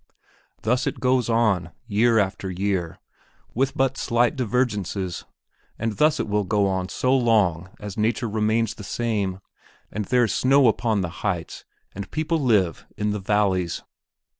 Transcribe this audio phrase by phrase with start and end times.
[0.63, 2.97] Thus it goes on, year after year,
[3.53, 5.25] with but slight divergences,
[5.77, 9.41] and thus it will go on so long as nature remains the same,
[9.91, 13.83] and there is snow upon the heights and people live in the valleys.